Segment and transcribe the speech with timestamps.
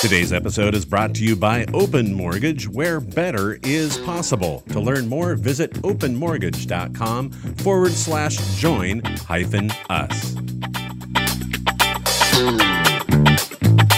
[0.00, 4.62] Today's episode is brought to you by Open Mortgage, where better is possible.
[4.68, 10.34] To learn more, visit openmortgage.com forward slash join hyphen us.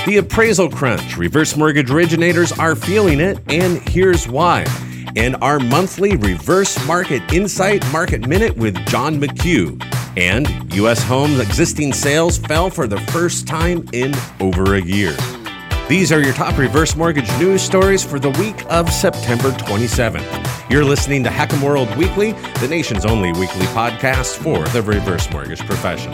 [0.06, 1.18] The appraisal crunch.
[1.18, 4.64] Reverse mortgage originators are feeling it, and here's why.
[5.16, 9.78] And our monthly reverse market insight market minute with John McHugh.
[10.16, 11.02] And U.S.
[11.02, 15.14] homes existing sales fell for the first time in over a year.
[15.90, 20.70] These are your top reverse mortgage news stories for the week of September 27th.
[20.70, 25.58] You're listening to HECM World Weekly, the nation's only weekly podcast for the reverse mortgage
[25.66, 26.12] profession.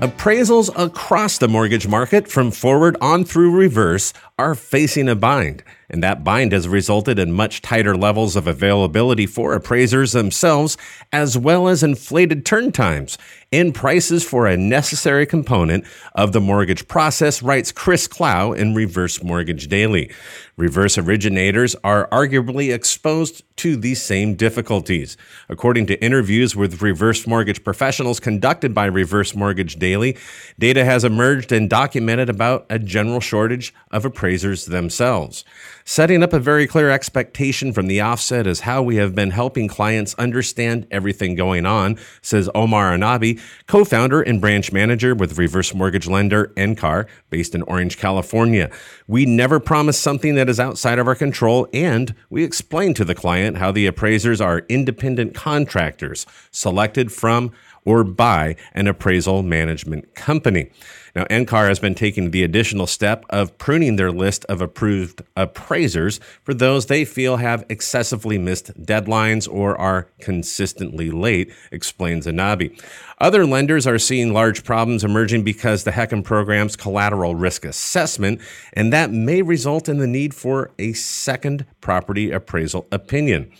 [0.00, 6.02] Appraisals across the mortgage market, from forward on through reverse, are facing a bind and
[6.02, 10.76] that bind has resulted in much tighter levels of availability for appraisers themselves,
[11.12, 13.16] as well as inflated turn times
[13.56, 15.82] and prices for a necessary component
[16.14, 20.12] of the mortgage process, writes Chris Clow in Reverse Mortgage Daily.
[20.58, 25.16] Reverse originators are arguably exposed to these same difficulties.
[25.48, 30.16] According to interviews with reverse mortgage professionals conducted by Reverse Mortgage Daily,
[30.58, 35.44] data has emerged and documented about a general shortage of appraisers themselves.
[35.84, 39.68] Setting up a very clear expectation from the offset is how we have been helping
[39.68, 45.74] clients understand everything going on, says Omar Anabi, co founder and branch manager with reverse
[45.74, 48.70] mortgage lender NCAR, based in Orange, California.
[49.06, 53.14] We never promise something that is outside of our control, and we explain to the
[53.14, 57.52] client how the appraisers are independent contractors selected from
[57.86, 60.70] or by an appraisal management company.
[61.14, 66.20] Now, NCAR has been taking the additional step of pruning their list of approved appraisers
[66.42, 72.78] for those they feel have excessively missed deadlines or are consistently late, explains Anabi.
[73.18, 78.42] Other lenders are seeing large problems emerging because the HECM program's collateral risk assessment,
[78.74, 83.50] and that may result in the need for a second property appraisal opinion.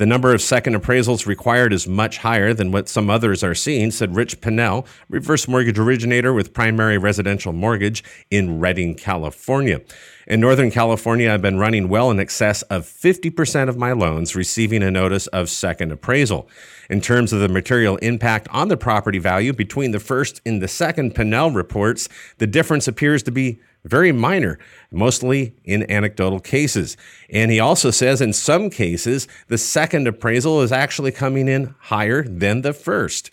[0.00, 3.90] The number of second appraisals required is much higher than what some others are seeing,
[3.90, 9.82] said Rich Pinnell, reverse mortgage originator with primary residential mortgage in Redding, California.
[10.26, 14.82] In Northern California, I've been running well in excess of 50% of my loans receiving
[14.82, 16.48] a notice of second appraisal.
[16.88, 20.68] In terms of the material impact on the property value between the first and the
[20.68, 22.08] second Pinnell reports,
[22.38, 24.58] the difference appears to be very minor,
[24.90, 26.96] mostly in anecdotal cases.
[27.30, 32.22] And he also says in some cases, the second appraisal is actually coming in higher
[32.22, 33.30] than the first.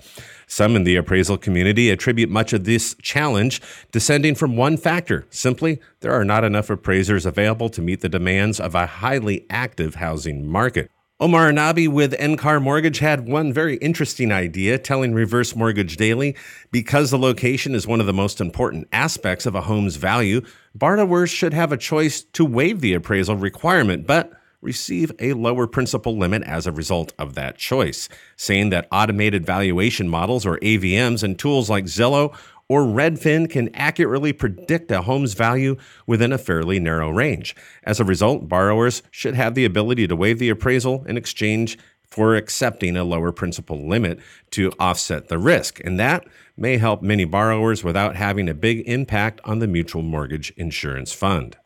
[0.50, 5.82] Some in the appraisal community attribute much of this challenge descending from one factor simply,
[6.00, 10.48] there are not enough appraisers available to meet the demands of a highly active housing
[10.48, 10.90] market.
[11.20, 16.36] Omar Nabi with NCAR Mortgage had one very interesting idea, telling Reverse Mortgage Daily
[16.70, 20.42] because the location is one of the most important aspects of a home's value,
[20.76, 26.16] borrowers should have a choice to waive the appraisal requirement, but receive a lower principal
[26.16, 31.40] limit as a result of that choice, saying that automated valuation models or AVMs and
[31.40, 32.38] tools like Zillow
[32.70, 37.56] or Redfin can accurately predict a home's value within a fairly narrow range.
[37.84, 42.36] As a result, borrowers should have the ability to waive the appraisal in exchange for
[42.36, 44.20] accepting a lower principal limit
[44.52, 45.82] to offset the risk.
[45.84, 46.26] And that
[46.56, 51.58] may help many borrowers without having a big impact on the mutual mortgage insurance fund.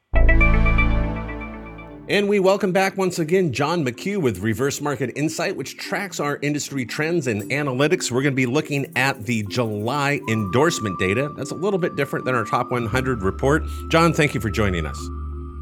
[2.11, 6.39] And we welcome back once again John McHugh with Reverse Market Insight, which tracks our
[6.41, 8.11] industry trends and analytics.
[8.11, 11.31] We're going to be looking at the July endorsement data.
[11.37, 13.63] That's a little bit different than our top 100 report.
[13.87, 14.99] John, thank you for joining us.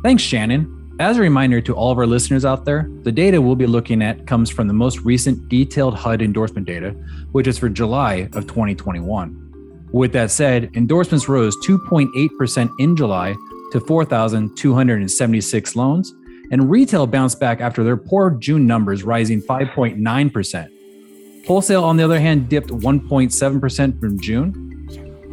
[0.01, 0.95] Thanks, Shannon.
[0.99, 4.01] As a reminder to all of our listeners out there, the data we'll be looking
[4.01, 6.93] at comes from the most recent detailed HUD endorsement data,
[7.31, 9.89] which is for July of 2021.
[9.91, 13.35] With that said, endorsements rose 2.8% in July
[13.71, 16.15] to 4,276 loans
[16.51, 21.45] and retail bounced back after their poor June numbers, rising 5.9%.
[21.45, 24.65] Wholesale, on the other hand, dipped 1.7% from June.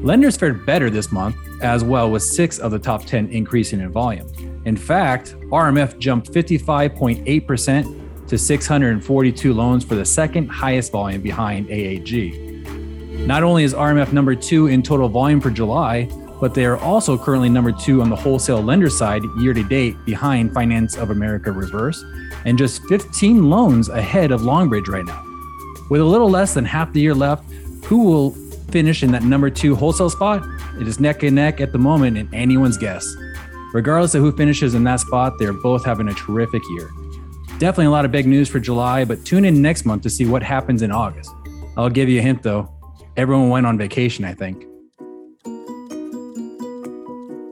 [0.03, 3.91] Lenders fared better this month as well, with six of the top 10 increasing in
[3.91, 4.30] volume.
[4.65, 13.27] In fact, RMF jumped 55.8% to 642 loans for the second highest volume behind AAG.
[13.27, 16.09] Not only is RMF number two in total volume for July,
[16.41, 19.97] but they are also currently number two on the wholesale lender side year to date
[20.04, 22.04] behind Finance of America Reverse
[22.44, 25.24] and just 15 loans ahead of Longbridge right now.
[25.88, 27.50] With a little less than half the year left,
[27.84, 28.30] who will
[28.71, 30.47] finish in that number two wholesale spot?
[30.80, 33.15] It is neck and neck at the moment and anyone's guess.
[33.72, 36.91] Regardless of who finishes in that spot, they're both having a terrific year.
[37.59, 40.27] Definitely a lot of big news for July, but tune in next month to see
[40.27, 41.30] what happens in August.
[41.77, 42.72] I'll give you a hint though.
[43.16, 44.66] Everyone went on vacation, I think.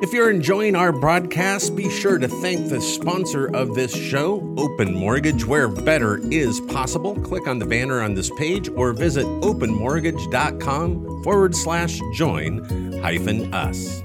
[0.05, 4.93] If you're enjoying our broadcast, be sure to thank the sponsor of this show, Open
[4.93, 7.19] Mortgage, where better is possible.
[7.21, 14.03] Click on the banner on this page or visit openmortgage.com forward slash join hyphen us.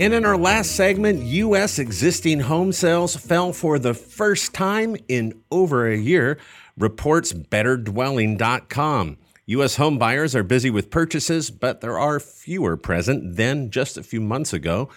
[0.00, 1.78] And in our last segment, U.S.
[1.78, 6.38] existing home sales fell for the first time in over a year,
[6.78, 9.18] reports BetterDwelling.com.
[9.50, 9.74] U.S.
[9.74, 14.20] home buyers are busy with purchases, but there are fewer present than just a few
[14.20, 14.88] months ago.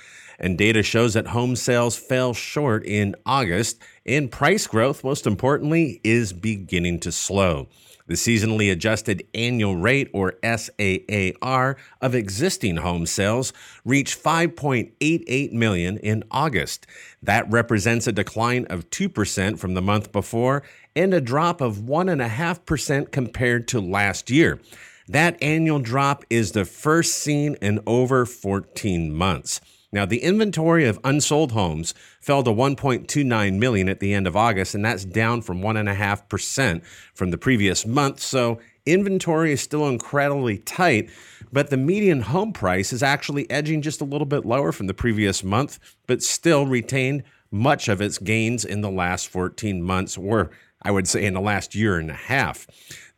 [0.43, 6.01] And data shows that home sales fell short in August, and price growth, most importantly,
[6.03, 7.69] is beginning to slow.
[8.07, 13.53] The seasonally adjusted annual rate, or SAAR, of existing home sales
[13.85, 16.87] reached 5.88 million in August.
[17.21, 20.63] That represents a decline of 2% from the month before
[20.93, 24.59] and a drop of 1.5% compared to last year.
[25.07, 29.61] That annual drop is the first seen in over 14 months.
[29.93, 34.73] Now, the inventory of unsold homes fell to 1.29 million at the end of August,
[34.73, 38.19] and that's down from 1.5% from the previous month.
[38.19, 41.11] So, inventory is still incredibly tight,
[41.51, 44.95] but the median home price is actually edging just a little bit lower from the
[44.95, 50.49] previous month, but still retained much of its gains in the last 14 months, or
[50.81, 52.65] I would say in the last year and a half.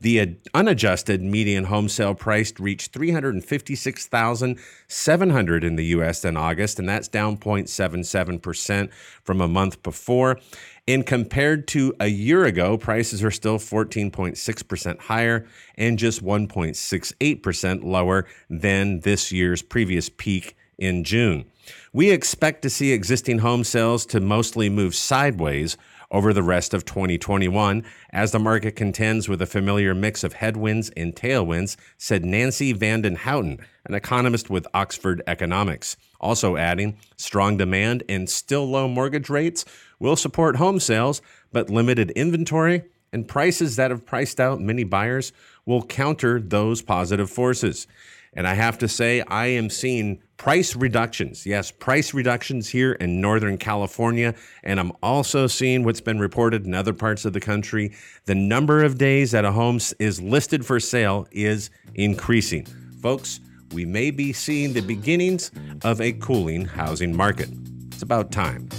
[0.05, 7.07] The unadjusted median home sale price reached 356,700 in the US in August and that's
[7.07, 8.91] down 0.77%
[9.23, 10.39] from a month before.
[10.87, 18.27] And compared to a year ago, prices are still 14.6% higher and just 1.68% lower
[18.47, 21.45] than this year's previous peak in June.
[21.93, 25.77] We expect to see existing home sales to mostly move sideways
[26.15, 30.89] over the rest of 2021 as the market contends with a familiar mix of headwinds
[30.91, 35.97] and tailwinds, said Nancy Vanden Houten, an economist with Oxford Economics.
[36.21, 39.65] Also adding, strong demand and still low mortgage rates
[39.99, 41.21] will support home sales,
[41.51, 45.33] but limited inventory and prices that have priced out many buyers
[45.65, 47.87] will counter those positive forces.
[48.35, 51.45] And I have to say, I am seeing price reductions.
[51.45, 54.35] Yes, price reductions here in Northern California.
[54.63, 57.93] And I'm also seeing what's been reported in other parts of the country.
[58.25, 62.65] The number of days that a home is listed for sale is increasing.
[63.01, 63.39] Folks,
[63.71, 65.51] we may be seeing the beginnings
[65.83, 67.49] of a cooling housing market.
[67.87, 68.69] It's about time.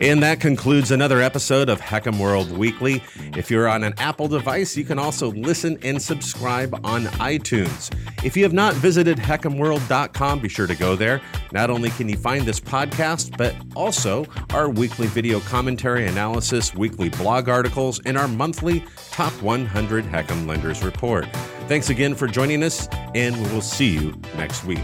[0.00, 3.02] And that concludes another episode of HECM World Weekly.
[3.34, 7.90] If you're on an Apple device, you can also listen and subscribe on iTunes.
[8.22, 11.22] If you have not visited HECMWorld.com, be sure to go there.
[11.52, 17.08] Not only can you find this podcast, but also our weekly video commentary analysis, weekly
[17.08, 21.26] blog articles, and our monthly Top 100 HECM Lenders Report.
[21.68, 24.80] Thanks again for joining us, and we will see you next week.